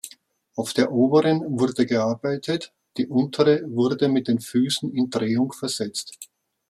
Auf 0.55 0.73
der 0.73 0.91
oberen 0.91 1.59
wurde 1.59 1.85
gearbeitet, 1.85 2.73
die 2.97 3.05
untere 3.05 3.61
wurde 3.69 4.09
mit 4.09 4.27
den 4.27 4.39
Füßen 4.39 4.91
in 4.95 5.11
Drehung 5.11 5.53
versetzt. 5.53 6.17